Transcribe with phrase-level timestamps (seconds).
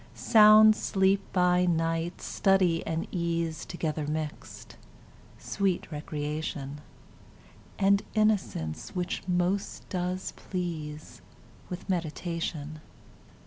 [0.15, 4.75] Sound sleep by night; study and ease Together mixed;
[5.37, 6.81] sweet recreation,
[7.77, 11.21] And innocence, which most does please
[11.69, 12.81] With meditation.